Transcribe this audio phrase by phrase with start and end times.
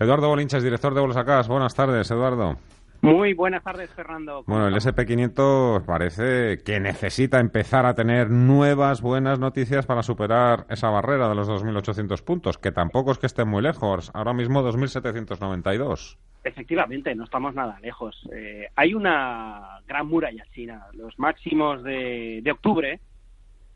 [0.00, 1.48] Eduardo Bolinches, director de Bolsacas.
[1.48, 2.56] Buenas tardes, Eduardo.
[3.00, 4.44] Muy buenas tardes, Fernando.
[4.46, 10.90] Bueno, el SP500 parece que necesita empezar a tener nuevas buenas noticias para superar esa
[10.90, 14.10] barrera de los 2.800 puntos, que tampoco es que estén muy lejos.
[14.14, 16.16] Ahora mismo 2.792.
[16.44, 18.28] Efectivamente, no estamos nada lejos.
[18.32, 20.86] Eh, hay una gran muralla china.
[20.92, 23.00] Los máximos de, de octubre,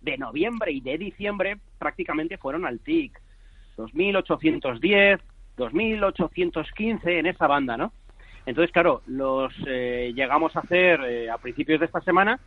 [0.01, 3.21] de noviembre y de diciembre prácticamente fueron al TIC.
[3.77, 5.21] 2.810,
[5.57, 7.93] 2.815 en esa banda, ¿no?
[8.47, 12.41] Entonces, claro, los eh, llegamos a hacer eh, a principios de esta semana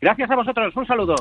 [0.00, 1.16] Gracias a vosotros, un saludo.